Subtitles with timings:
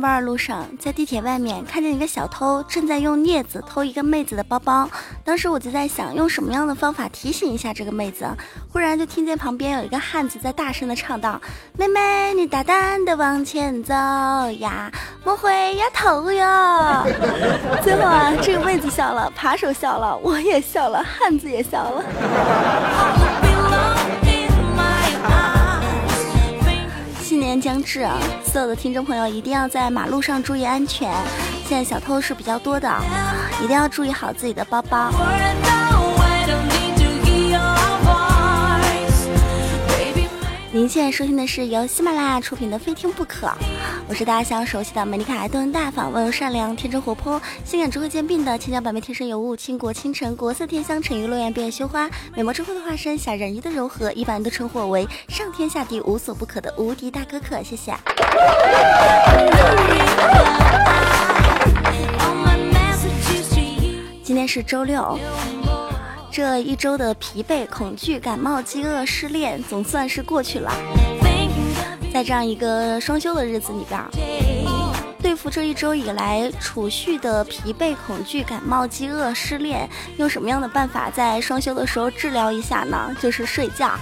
[0.00, 4.88] 上班路上，在地铁外面看见一个小偷正在用镊子偷一个妹子的包包。
[5.22, 8.26] 当时我就在想，用什么样的方法提醒一下这个妹子。
[8.72, 11.38] 忽然就听见旁边有一个汉子在大声的唱道
[11.76, 14.90] ：“妹妹，你大胆的往前走呀，
[15.22, 17.06] 莫回呀头哟。”
[17.84, 23.29] 最后啊，这个妹子笑了，扒手笑了，我也笑了， 汉子也笑了。
[27.50, 28.08] 天将至，
[28.44, 31.12] 所有的听众朋友一定要在马路上注意安全。
[31.66, 32.88] 现在小偷是比较多的，
[33.60, 35.10] 一定要注意好自己的包包。
[40.70, 43.48] 您现在收听的是由喜马拉雅出品的《非听不可》，
[44.10, 57.62] 我是大家相当熟悉的美丽可爱、动人大方、温柔善良、天真活泼、性感智慧兼并的千娇百媚、天生尤物、倾国倾城、国色天香、沉鱼落雁、闭月羞花、美貌之后的化身、小人鱼的柔和，一般人都称呼我为上天下地无所不可的无敌大哥哥。
[57.62, 57.94] 谢谢。
[64.24, 65.16] 今天是周六。
[66.32, 70.72] 这一周的疲惫、恐惧、感冒、饥饿、失恋，总算是过去了。
[72.20, 73.98] 在这样一个双休的日子里边，
[75.22, 83.10] 对付这一周以来储蓄的疲惫、恐惧、感冒、饥饿、失恋，用什么样的办法在双休的时候治疗一下呢？
[83.22, 83.92] 就是睡觉。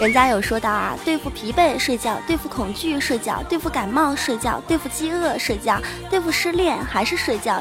[0.00, 5.80] 人家有说到啊，对付疲惫睡觉，对付恐惧睡觉，对付感冒睡觉，对付饥饿睡觉，
[6.10, 7.60] 对付失恋还是睡觉。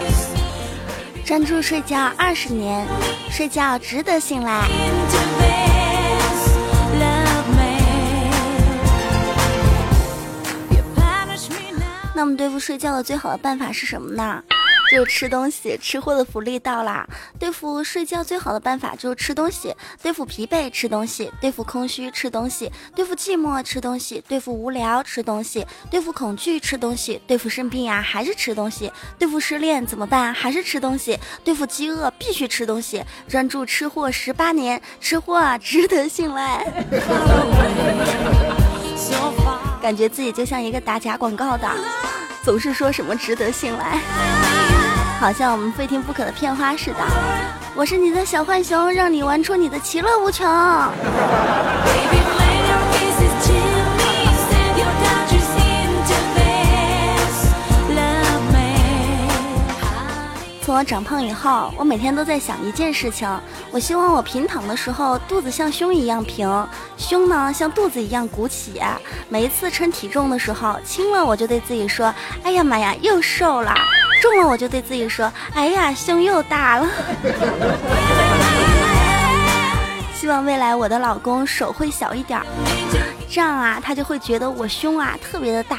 [1.23, 2.87] 专注睡觉二十年，
[3.29, 4.67] 睡觉值得信赖。
[12.13, 14.43] 那么对付睡觉的最好的办法是什么呢？
[14.91, 17.07] 就是吃东西，吃货的福利到啦！
[17.39, 19.73] 对付睡觉最好的办法就是吃东西，
[20.03, 30.33] 对付疲惫吃东西，对付空虚吃东西，对付寂寞吃东西，对付无聊吃东西，对付恐惧吃东西，对付生病呀还是吃东西，对付失恋怎么办？
[30.33, 33.01] 还是吃东西，对付饥饿必须吃东西。
[33.29, 36.65] 专注吃货十八年，吃货啊值得信赖。
[39.81, 41.67] 感觉自己就像一个打假广告的，
[42.43, 43.99] 总是说什么值得信赖。
[45.19, 46.99] 好像我们非听不可的片花似的，
[47.75, 50.47] 我是你的小浣熊，让你玩出你的其乐无穷。
[60.63, 63.27] 从我长胖以后，我每天都在想一件事情，
[63.71, 66.67] 我希望我平躺的时候肚子像胸一样平，
[66.97, 68.79] 胸呢像肚子一样鼓起。
[69.27, 72.13] 每一次称体重的时候，轻了我就对自己说
[72.45, 73.73] ：“哎呀妈呀，又瘦了。”
[74.21, 76.87] 重了我就对自己说：“哎呀，胸又大了。
[80.13, 82.39] ”希望未来我的老公手会小一点，
[83.27, 85.77] 这样啊，他就会觉得我胸啊特别的大。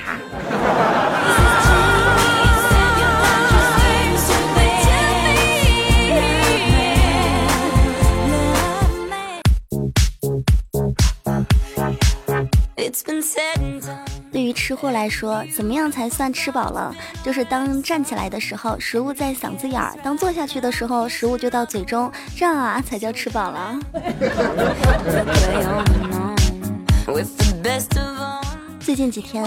[14.30, 16.94] 对于吃货来说，怎么样才算吃饱了？
[17.22, 23.78] 就是当站起来的时候，食物在嗓子眼儿；当坐下去的时候，食物就到嘴中，这样啊才叫吃饱了。
[28.80, 29.44] 最近几天，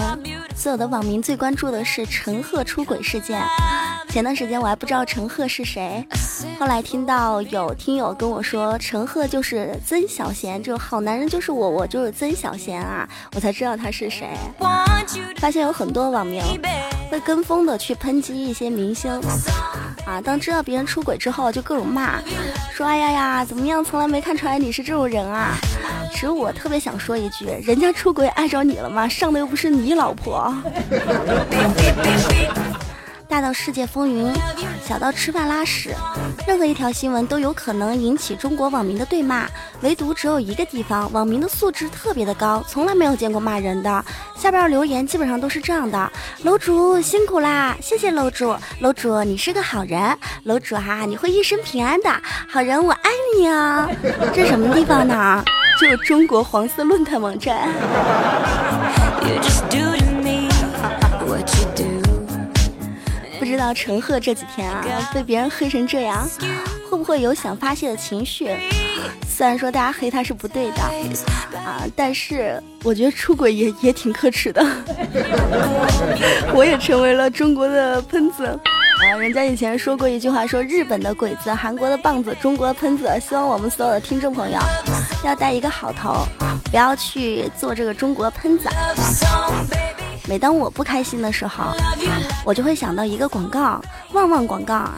[0.54, 3.42] 所有的网民最关注的是陈赫出轨事件。
[4.16, 6.02] 前段时间我还不知道陈赫是谁，
[6.58, 14.26] 后来听到有听友跟我说陈赫就是曾小贤，就好男人就是我，我就是曾小贤啊，我才知道他是谁。
[15.36, 16.42] 发现有很多网民
[17.10, 19.12] 会跟风的去抨击一些明星
[20.06, 22.18] 啊，当知道别人出轨之后就各种骂，
[22.72, 25.58] 说哎呀呀怎么样，从来没看出来你是这种人啊。
[26.10, 29.06] 其实我特别想说一句，人家出轨碍着你了吗？
[29.06, 30.54] 上的又不是你老婆。
[33.36, 34.32] 大到世界风云，
[34.82, 35.94] 小到吃饭拉屎，
[36.48, 39.46] 任何一条新闻都有可能引起中国网民的对骂。
[39.82, 44.02] 唯独只有一个地方，网民的素质特别的高，从来没有见过骂人的。
[44.34, 46.10] 下边留言基本上都是这样的：
[46.44, 52.10] 楼主辛苦啦，谢谢楼主，楼主你是个好人，楼主哈你会一生平安的，
[52.48, 53.86] 好人我爱你啊！
[54.32, 55.44] 这什么地方呢？
[55.78, 57.68] 就中国黄色论坛网站。
[63.56, 66.28] 知道陈赫这几天啊被别人黑成这样，
[66.90, 68.54] 会不会有想发泄的情绪？
[69.26, 70.82] 虽然说大家黑他是不对的
[71.58, 74.62] 啊，但是我觉得出轨也也挺可耻的。
[76.52, 79.16] 我也成为了中国的喷子啊！
[79.18, 83.08] 人家以前说过一句话，说日本的鬼子，韩国的棒子，中国的喷子。
[83.26, 84.58] 希望我们所有的听众朋友
[85.24, 86.26] 要带一个好头，
[86.70, 88.68] 不要去做这个中国喷子。
[90.28, 91.66] 每当我不开心的时候，
[92.44, 93.80] 我就会想到一个广告，
[94.12, 94.94] 旺旺广告啊，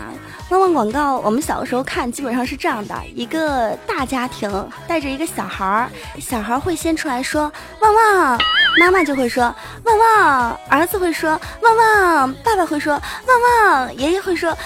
[0.51, 1.19] 旺旺广告。
[1.19, 4.51] 我们小的时候看，基本上是这样的：一个大家庭
[4.87, 8.41] 带着一个小孩儿，小孩会先出来说旺旺，
[8.81, 9.55] 妈妈就会说
[9.85, 13.03] 旺旺，儿子会说旺旺，爸爸会说旺
[13.67, 14.57] 旺，爷爷会说旺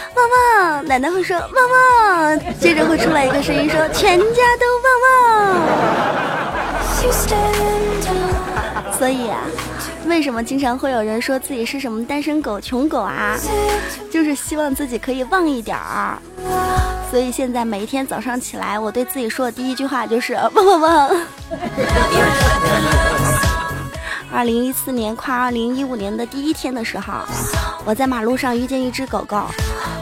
[0.61, 5.61] 旺，奶奶会说旺旺，接着会出来一个声音说全家都旺旺。
[8.97, 9.39] 所以啊。
[10.07, 13.37] 为什么经常会有人说自己是什么单身狗、穷狗啊？
[14.11, 16.19] 就是希望自己可以旺一点儿。
[17.11, 21.11] 所以现在每一天早上起来，我对自己说的第一句话就是旺旺旺。
[24.35, 27.13] 二零一四年跨二零一五年的第一天的时候，
[27.85, 29.45] 我在马路上遇见一只狗狗，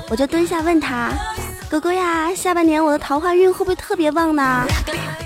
[0.08, 1.10] 我就蹲下问他
[1.68, 4.64] ：“狗狗呀，下半年我的桃花运会不会特别旺呢？”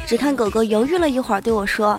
[0.07, 1.99] 只看狗狗犹豫了一会儿，对我说：“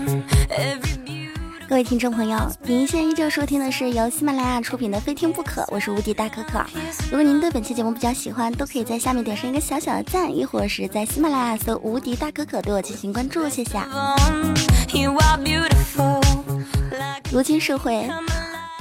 [1.71, 6.61] 各位听众朋友，您现在依旧收听的是由喜马拉雅出品的《非听不可》，我是无敌大可可。
[7.05, 13.79] 如果您对本期节目比较喜欢，都可以在下面点上一个小小的赞，亦或是在喜马拉雅搜“无敌大可可”对我进行关注，谢谢。
[17.31, 18.05] 如今社会。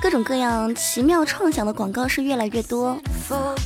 [0.00, 2.96] 各种各样奇妙创想的广告是越来越多，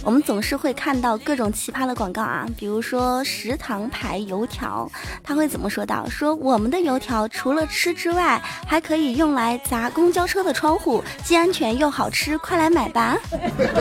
[0.02, 4.90] 我们总是会看到各种奇葩的广告啊，比如说食堂牌油条，
[5.22, 6.08] 他会怎么说到？
[6.08, 13.16] 说我们的油条除了吃之外，还可以用来砸公交车的窗户，既安全又好吃，快来买吧！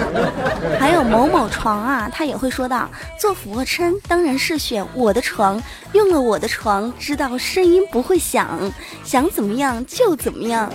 [0.79, 2.87] 还有某某床啊，他也会说到，
[3.19, 5.61] 做俯卧撑当然是选我的床，
[5.93, 8.71] 用了我的床，知道声音不会响，
[9.03, 10.71] 想怎么样就怎么样。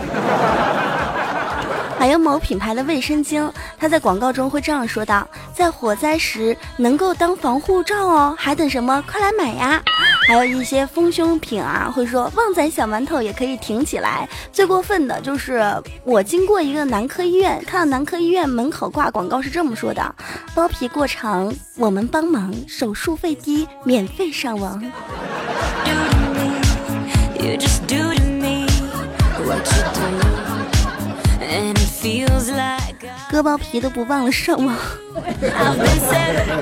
[1.98, 9.02] 还有某品牌的卫生巾，它在广告中会这样说道：“在火灾时能够当防护罩哦，还等什么？
[9.10, 9.82] 快来买呀！”
[10.28, 14.28] 还有一些丰胸品啊，会说旺仔小馒头也可以挺起来。
[14.52, 15.60] 最过分的就是
[16.04, 20.14] 我经过一个男科医院，看到男科医院门口挂广告是这么说的
[20.54, 24.80] ：“包皮过长，我们帮忙，手术费低，免费上网。”
[33.30, 34.76] 割包皮都不忘了上网，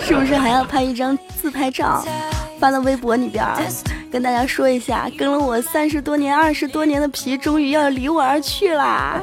[0.01, 2.05] 是不是还要拍一张自拍照，
[2.59, 3.63] 发到微博里边儿，
[4.11, 9.21] 跟大家说一下，跟了我三十多年、二十多年的皮，终于要离我而去啦。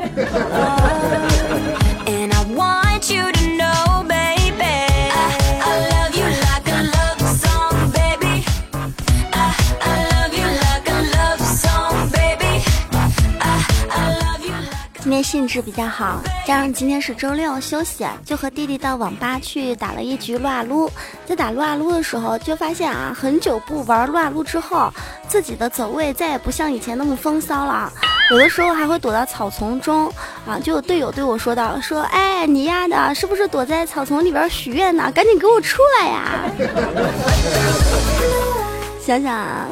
[15.13, 20.89] 天兴致比较好，加上今天是周六休息，就和弟弟到网吧去打了一局撸啊撸。
[21.23, 24.91] 在打撸啊撸的时候，就发现啊，很久不玩撸啊撸之后，
[25.27, 27.93] 自己的走位再也不像以前那么风骚了。
[28.31, 30.11] 有的时候还会躲到草丛中
[30.47, 35.11] 啊，就有队友对我说道：“说哎，你丫的，是不是躲在草丛里边许愿呢？
[35.13, 36.23] 赶紧给我出来呀！”
[38.99, 39.67] 想想啊，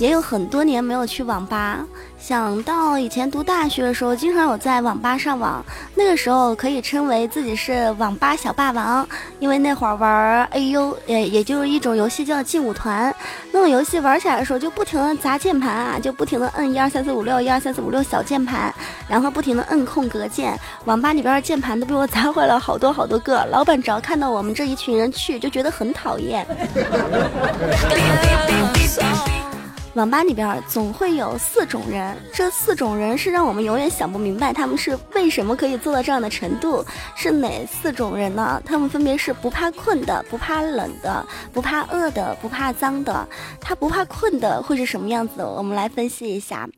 [0.00, 1.78] 也有很多年没有去网吧。
[2.18, 5.64] 想到以前读大学的时候，经常有在网吧上网，
[5.94, 9.06] 那个时候可以称为自己是网吧小霸王，
[9.38, 13.14] 因为那会儿玩 AU，也也就是一种游戏叫劲舞团，
[13.52, 18.72] 那种游戏玩起来的时候就不停的砸键盘啊，就不停的摁一二三四五六一二三四五六小键盘，
[19.08, 26.46] 然后不停的摁空格键，网吧里边的键盘都被我砸坏了好多好多个，老板只要看到我们这一群人去，就觉得很讨厌。
[29.94, 36.84] 网吧里边总会有四种人，这四种人是让我们永远想不明白他们是为什么可以做到这样的程度，
[37.16, 38.62] 是哪四种人呢？
[38.64, 43.28] 他们分别是不怕困的、不怕冷的、不怕饿的、不怕脏的。
[43.60, 45.42] 他不怕困的会是什么样子？
[45.42, 46.68] 我们来分析一下。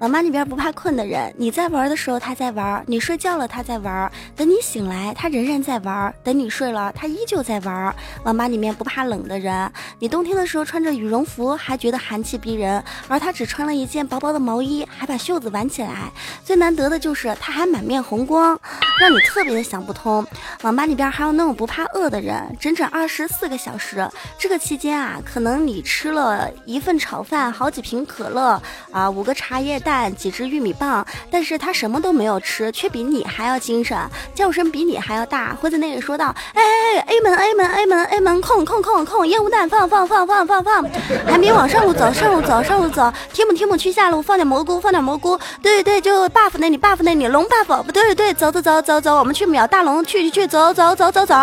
[0.00, 7.92] 网吧里边不怕困的人，你在玩的时候他在玩，你睡觉了他在玩，等你醒来他仍然在玩，等你睡了他依旧在玩。
[8.22, 16.12] 网吧里面不怕冷的人，你冬天的时候穿着羽绒服还觉得寒气逼人，而他只穿了一件薄薄的毛衣，还把袖子挽起来。
[16.44, 18.56] 最难得的就是他还满面红光，
[19.00, 20.24] 让你特别的想不通。
[20.62, 28.62] 网吧里边还有那种不怕饿的人，整整二十四个小时，这个期间啊，可能你吃了一份炒饭，好几瓶可乐
[28.92, 29.87] 啊，五个茶叶蛋。
[29.88, 33.96] 蛋几只玉米棒，但是他什么都没有吃，却比你还要精神，
[34.34, 40.84] 叫声比你还要大，会在那里说道：“哎哎哎，A 门 A 门 A 门 A 门空空空空，烟雾弹放放放放放放，
[41.26, 51.34] 还没往上路走上路走上路走，提姆提姆去下路放点蘑菇放点蘑菇，对对就 buff 那里 buff 那里龙 buff 不对对走走走走走，我们去秒大龙去去去走走走走走。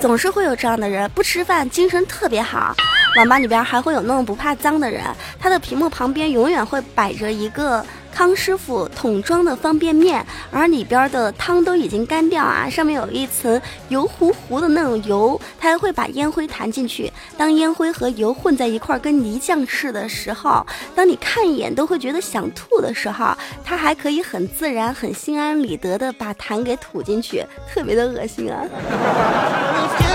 [0.00, 2.74] 总是会有这样的人，不吃饭精神特别好。
[3.16, 5.02] 网吧里边还会有那种不怕脏的人，
[5.38, 20.66] 他的屏幕旁边永远会摆着一个康师傅桶装的方便面，而里边的汤都已经干掉啊，上面有一层油乎乎的那种油，他还会把烟灰弹进去，当烟灰和油混在一块跟泥浆似的时候，
[20.96, 23.32] 当你看一眼都会觉得想吐的时候，
[23.64, 28.64] 他还可以很自然、很心安理得的把痰给吐进去，特别的恶心啊。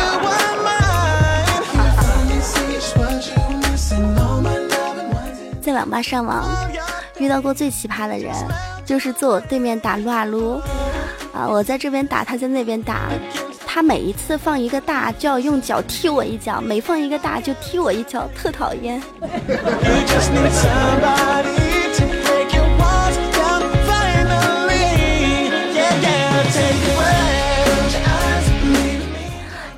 [5.69, 6.43] 在网吧上网
[7.19, 8.33] 遇到过最奇葩的人，
[8.83, 10.59] 就是坐我对面打撸啊撸，
[11.31, 13.09] 啊，我在这边打，他在那边打，
[13.67, 18.99] 他每一次放一个大就要用脚踢我一脚，每放一个大就踢我一脚，特讨厌。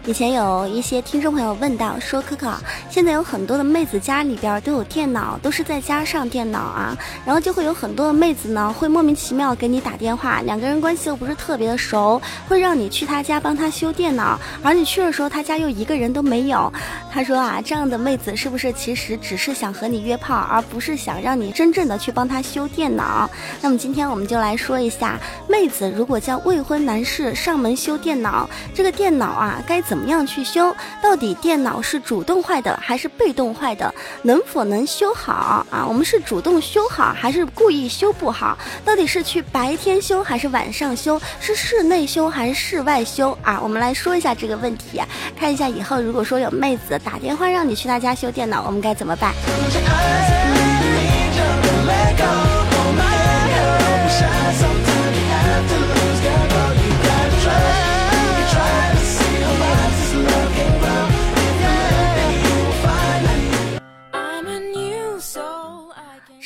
[0.04, 2.54] 以前有一些听众朋友问到说：“可可，
[2.92, 16.72] 现在有很多的妹子家里边都有电脑，都是在家上电脑啊，然后就会有很多的妹子呢，会莫名其妙给你打电话，两个人关系又不是特别的熟，会让你去他家帮他修电脑，而你去的时候他家又一个人都没有。
[17.10, 23.30] 他说啊，这样的妹子是不是其实只是想和你约炮，而不是想让你真正的去帮他修电脑？
[23.62, 25.18] 那么今天我们就来说一下，
[25.48, 30.74] 妹子如果叫未婚男士上门修电脑，这个电脑啊该？”怎么样去修？
[31.02, 33.94] 到底电脑是主动坏的还是被动坏的？
[34.24, 35.86] 能否能修好啊？
[35.88, 38.58] 我们是主动修好还是故意修不好？
[38.84, 41.22] 到底是去白天修还是晚上修？
[41.40, 43.60] 是室内修还是室外修啊？
[43.62, 45.00] 我们来说一下这个问题，
[45.40, 49.34] 看一下以后如果说有妹子打电话让你去她家修电脑，我们该怎么办？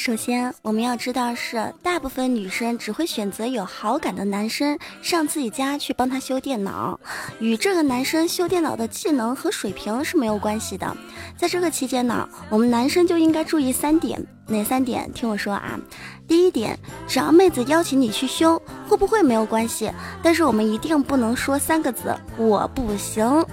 [0.05, 6.99] 首先，我们要知道是大部分女生只会选择有好感的男生上自己家去帮他修电脑，
[7.39, 10.95] 与这个男生修电脑的技能和水平是没有关系的。
[11.35, 15.11] 在这个期间呢，我们男生就应该注意三点，哪三点？
[15.11, 15.79] 听我说啊。
[16.27, 23.43] 第一点，只要妹子邀请你去修，会不会没有关系，但是我们一定不能说三个字“我不行”。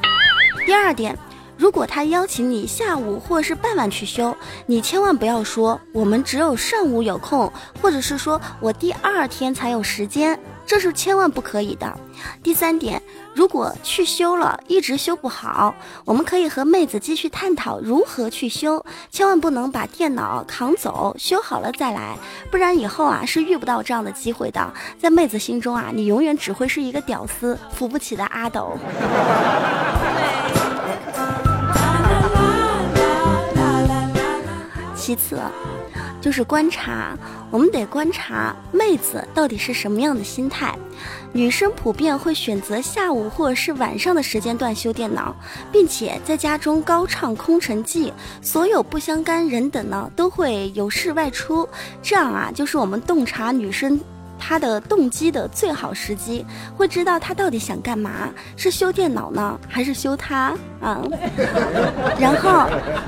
[0.67, 1.19] 第二点。
[1.63, 11.97] 如果他邀请你下午或是傍晚去修，你千万不要说我们只有上午有空，或者是说我第二天才有时间，这是千万不可以的。
[12.43, 13.01] 第三点，
[13.33, 15.73] 如果去修了一直修不好，
[16.05, 22.17] 我们可以和妹子继续探讨如何去修，千万不能把电脑扛走，修好了再来，
[22.51, 24.75] 不然以后啊是遇不到这样的机会的。
[24.99, 28.77] 在妹子心中啊，你永远只会是一个屌丝，扶不起的阿斗。
[35.03, 35.37] 其次，
[36.21, 37.19] 就是观察，
[37.51, 40.79] 我们得观察妹子到底是什么样的心态。
[41.33, 45.35] 女生普遍会选择下午或者是晚上的时间段修电脑，
[45.73, 51.69] 并且在家中高唱空城计，所有不相干人等呢都会有事外出，
[52.01, 53.99] 这样啊就是我们洞察女生。
[54.45, 56.45] 他的动机的最好时机，
[56.77, 61.01] 会知道他到底想干嘛，是修电脑呢，还是修他啊？
[62.19, 62.67] 然后，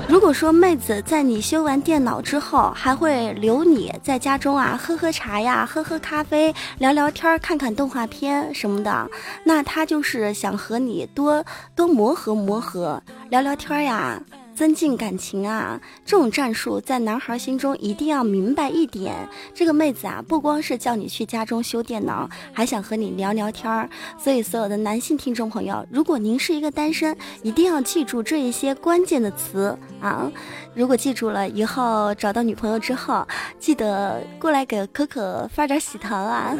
[0.09, 9.11] 如果说妹子在你修完电脑之后，还会留你在家中啊，喝喝茶呀，喝喝咖啡，聊聊天，看看动画片什么的，
[9.45, 14.23] 那他就是想和你多多磨合磨合，聊聊天呀。
[14.54, 19.14] 增进感情啊，这种战术在男孩心中一定要明白一点：
[19.52, 23.88] 这个妹子啊，不光是叫你去家中修电脑，还想和你聊聊天儿。
[24.16, 30.30] 所以，所有的男性听众朋友，如果您是一个单身，一定要记住这一些关键的词啊！
[30.75, 33.26] 如果记住了，以后找到女朋友之后，
[33.58, 36.56] 记得过来给可可发点喜糖啊！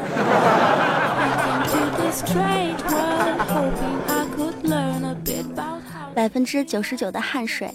[6.14, 7.68] 百分之九十九的汗水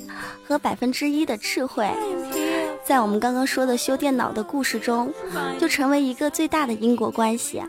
[0.48, 1.88] 和百分之一的智慧，
[2.86, 5.14] 在我们刚刚说的修电脑的故事中，
[5.60, 7.62] 就成为一个最大的因果关系。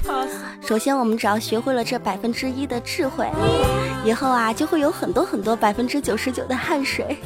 [0.62, 3.28] 首先，我们只要学会了这百分之一的智慧，
[4.04, 7.18] 以后啊，就会有很多很多百分之九十九的汗水。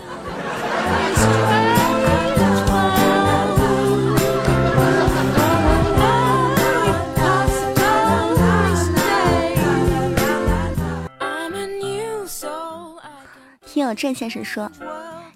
[13.95, 14.71] 郑先生说，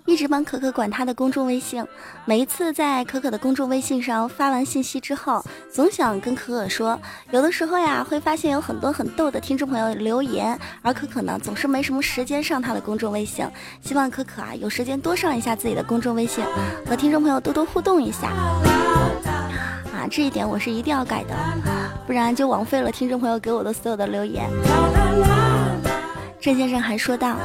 [0.06, 1.84] 一直帮可可管他的公众微信，
[2.24, 6.98] 每一次在可可的公众微信上发完信息之后，总想跟可可说，
[7.30, 13.46] 有的时候呀，会发现有很多很逗的听众朋友留言，而可可呢，总是没什么时间上他的公众微信，
[13.82, 16.42] 希望可可啊，有时间多上一下自己的公众微信，
[16.88, 18.28] 和听众朋友多多互动一下。
[19.92, 21.34] 啊，这一点我是一定要改的，
[22.06, 24.48] 不然就枉费了听众朋友给我的所有的留言。
[26.40, 27.36] 郑先生还说道。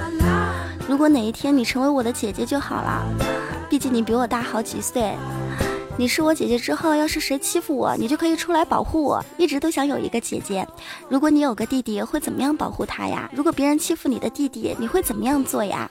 [0.87, 3.03] 如果哪一天你成为我的姐姐就好了，
[3.69, 5.13] 毕竟你比我大好几岁。
[5.95, 9.23] 你是我姐姐之后，要是谁欺负我，你就可以出来保护我。
[9.37, 10.67] 一直都想有一个姐姐。
[11.07, 13.29] 如果你有个弟弟，会怎么样保护他呀？
[13.33, 15.89] 如果别人欺负你的弟弟，你会怎么样做呀？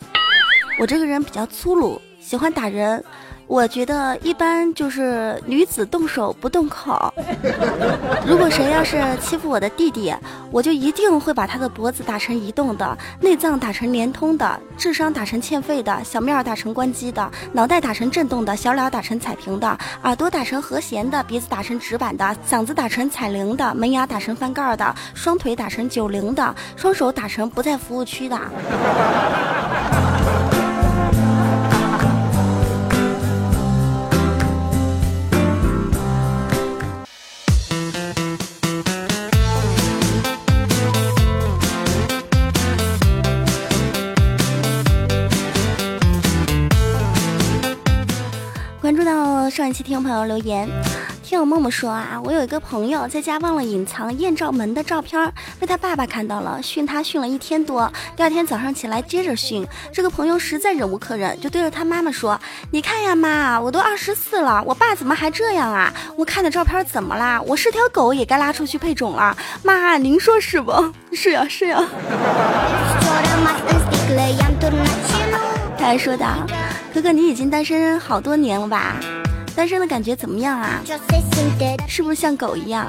[0.79, 3.03] 我这个人比较粗鲁，喜欢打人。
[3.53, 7.13] 我觉得一般就是女子动手不动口。
[8.27, 10.11] 如果谁要是欺负我的弟弟，
[10.51, 28.41] 我就一定会把他的脖子打成移动的，内脏打成连通的，智商打成欠费的，小面打成关机的，脑袋打成震动的，小脸打成彩屏的，耳朵打成和弦的，鼻子打成直板的，嗓子打成彩铃的，门牙打成翻盖的，双腿打成九零的，双手打成不在服务区的。
[49.73, 50.69] 期听朋友留言，
[51.23, 57.91] 听友默默说啊，我有一个朋友在家忘了隐藏艳照门的照片，被他爸爸看到了，训他训了一天多。
[58.15, 62.39] 第二天早上起来接着训，这个朋友实在忍无可忍，就对着他妈妈说
[62.71, 65.91] ：“你看呀妈，我都二十四了，我爸怎么还这样啊？
[66.17, 67.41] 我看的照片怎么啦？
[67.41, 69.35] 我是条狗也该拉出去配种了。
[69.63, 70.73] 妈，您说是不？
[71.15, 71.83] 是呀是呀。”
[75.79, 76.47] 他还说道
[76.93, 78.97] ：“哥哥，你已经单身好多年了吧？”
[79.55, 80.81] 单身的感觉怎么样啊？
[81.87, 82.87] 是不是像狗一样？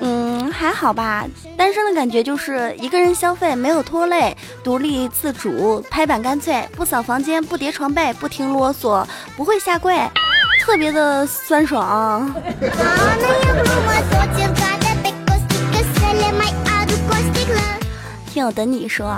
[0.00, 1.24] 嗯，还好吧。
[1.56, 9.06] 单身的感觉就是一个人消费，没有拖累，独立自主，拍板干脆，不扫房间，不叠床被，不听啰嗦，
[9.36, 9.96] 不会下跪，
[10.60, 12.32] 特别的酸爽。
[18.30, 19.16] 听我等你说。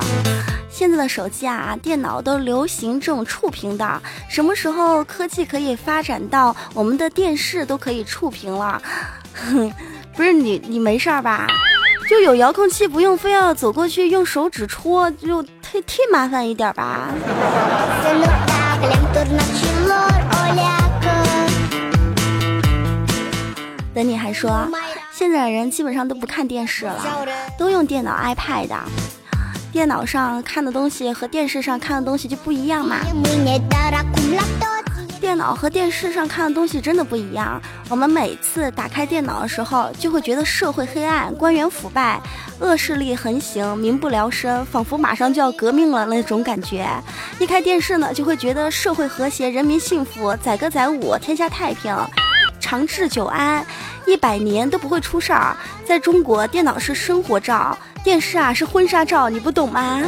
[0.78, 4.02] 现在的手机啊，电脑都流行这种触屏的。
[4.28, 8.82] 什么时候科技可以发展到我们的电视都可以触屏了？
[10.14, 11.46] 不是你，你没事儿吧？
[12.10, 15.48] 就有遥控器，不用非要走过去用手指戳，就忒
[15.86, 17.08] 忒麻烦一点吧。
[23.94, 24.68] 等你还说，
[25.10, 27.02] 现在的人基本上都不看电视了，
[27.58, 28.68] 都用电脑、iPad。
[29.76, 32.96] 电脑上看的东西和电视上看的东西就不一样嘛。
[35.20, 37.60] 电脑和电视上看的东西真的不一样。
[37.90, 42.18] 我们每次打开电脑的时候，就会觉得社会黑暗、官员腐败、
[42.58, 46.88] 恶势力横行、民不聊生，仿佛马上就要革命了那种感觉。
[47.38, 51.94] 一开电视呢，就会觉得社会和谐、人民幸福、载歌载舞、天下太平、
[52.58, 53.62] 长治久安，
[54.06, 55.54] 一百年都不会出事儿。
[55.84, 57.76] 在中国，电脑是生活照。
[58.06, 60.00] 电视啊是婚纱照，你不懂吗？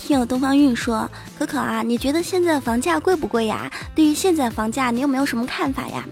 [0.00, 3.70] 听有东方韵说，可可啊，你觉得现在房价贵不贵呀？
[3.94, 6.04] 对于现在房价，你有没有什么看法呀？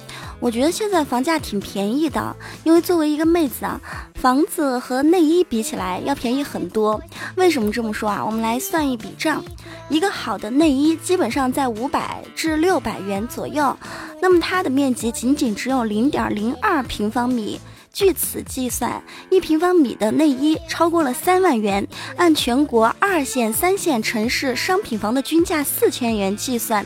[0.44, 3.80] 我觉得现在房价挺便宜的，因为作为一个妹子啊，
[4.16, 7.00] 房子和内衣比起来要便宜很多。
[7.36, 8.22] 为什么这么说啊？
[8.22, 9.42] 我们来算一笔账，
[9.88, 13.74] 一个好的内衣基本上在五百至六百元左右，
[14.20, 17.58] 那么它的面积仅仅只有零点零二平方米。
[17.90, 21.88] 据此计算，一平方米的内衣超过了三万元。
[22.16, 26.84] 按全国二线、三线城市商品房的均价四千元计算，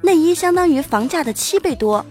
[0.00, 2.04] 内衣相当于房价的七倍多。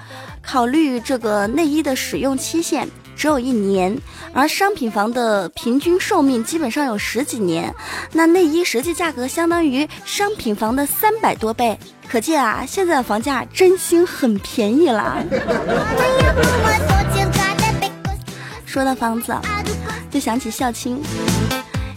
[0.45, 3.97] 考虑这个内衣的使用期限只有一年，
[4.33, 7.73] 而商品房的平均寿命基本上有十几年，
[8.11, 11.77] 那内衣实际价格相当于商品房的三百多倍。
[12.07, 15.17] 可见啊，现在的房价真心很便宜啦。
[18.65, 19.33] 说到房子，
[20.11, 21.01] 就想起孝亲。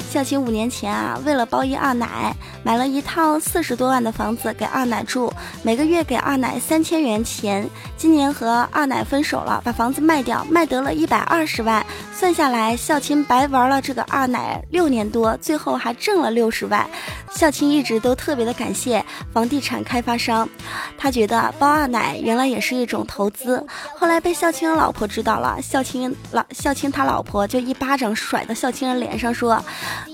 [0.09, 5.31] 孝亲五年前啊，为了包一二奶，买了一套四十多万的房子给二奶住，
[5.63, 7.69] 每个月给二奶三千元钱。
[7.99, 11.85] 今年和二奶分手了，把房子卖掉，卖得了一百二十万。
[12.15, 16.89] 算下来，孝亲白玩了这个二奶六年多，最后还挣了六十万。
[17.31, 20.49] 孝亲一直都特别的感谢房地产开发商，
[20.97, 23.67] 他觉得包二奶原来也是一种投资。
[23.97, 29.61] 后来被孝亲的老婆知道了，孝亲老孝亲他老婆就一巴掌甩到孝亲的脸上说。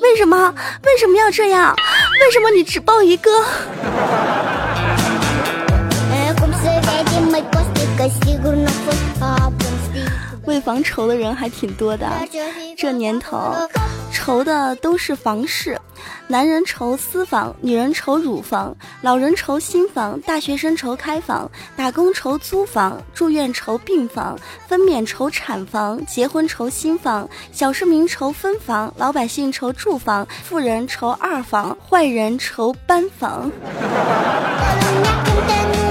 [0.01, 1.75] 为什么为什么要这样？
[2.25, 3.31] 为什么你只抱一个？
[10.47, 12.07] 为房愁的人还挺多的，
[12.77, 13.55] 这年头。
[14.13, 15.79] 愁的都是房事，
[16.29, 24.39] 男人愁私房，女人愁乳房，老人愁新房，大学生愁开房，打工愁租房，住院愁病房，
[24.69, 33.51] 分娩愁产房，结婚愁新房，小市民愁分房，老百姓愁住房，富人愁二房，坏人愁搬房。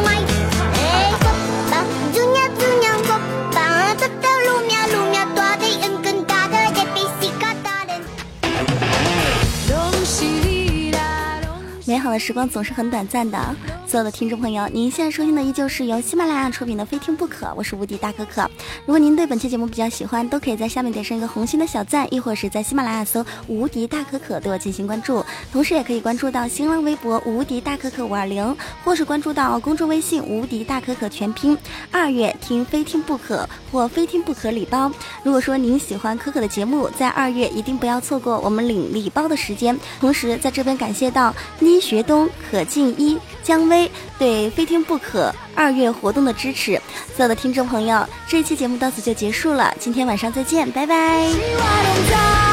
[12.18, 13.56] 时光总是很短暂的，
[13.94, 18.42] 所有的听众朋友，您现在收听的依旧是由喜马拉雅出品的《非听不可》，我是无敌大可可。
[18.88, 31.56] 如果您对本期节目比较喜欢，都可以在下面点上一个红心的小赞，亦或是在喜马拉雅搜“无敌大可可”对我进行关注，同时也可以关注到新浪微博“无敌大可可五二零”，或是关注到公众微信“无敌大可可全拼”。
[31.94, 34.92] 二月听《非听不可》或《非听不可》礼包。
[35.22, 39.80] 如果说您喜欢可可的节目，在二月一定不要错过我们领礼包的时间。
[40.00, 41.80] 同时在这边感谢到倪。
[41.84, 43.83] 学东、可静一、姜薇
[44.20, 46.80] 对《非听不可》二月活动的支持，
[47.16, 52.53] 所有的听众朋友，这一期节目到此就结束了，今天晚上再见，拜拜。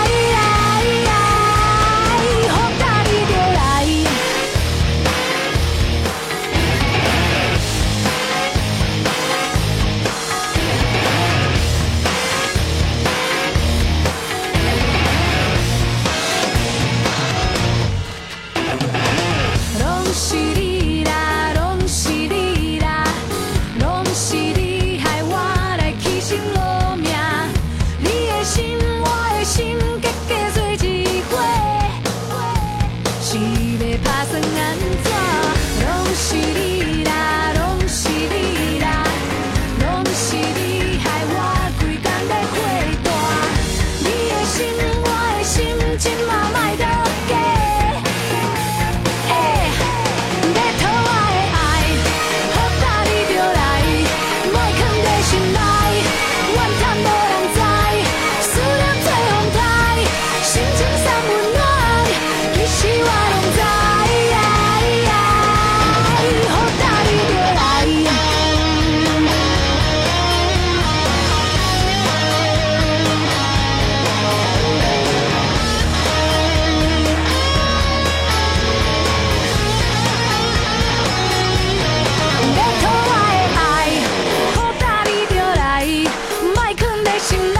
[87.31, 87.60] 싶나